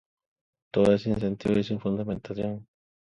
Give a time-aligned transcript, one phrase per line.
[0.73, 2.65] Todo es sin sentido y "sin fundamentación".